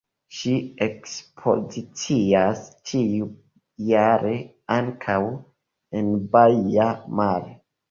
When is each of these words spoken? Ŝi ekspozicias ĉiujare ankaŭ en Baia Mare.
Ŝi 0.35 0.51
ekspozicias 0.85 2.63
ĉiujare 2.93 4.33
ankaŭ 4.79 5.21
en 6.03 6.13
Baia 6.35 6.91
Mare. 7.23 7.57